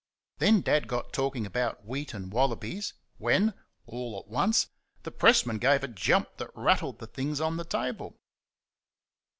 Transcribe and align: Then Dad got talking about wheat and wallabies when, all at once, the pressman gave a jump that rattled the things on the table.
Then 0.39 0.61
Dad 0.61 0.87
got 0.87 1.13
talking 1.13 1.45
about 1.45 1.85
wheat 1.85 2.15
and 2.15 2.33
wallabies 2.33 2.95
when, 3.19 3.53
all 3.85 4.17
at 4.17 4.27
once, 4.31 4.67
the 5.03 5.11
pressman 5.11 5.59
gave 5.59 5.83
a 5.83 5.87
jump 5.87 6.37
that 6.37 6.49
rattled 6.55 6.97
the 6.97 7.05
things 7.05 7.39
on 7.39 7.57
the 7.57 7.65
table. 7.65 8.17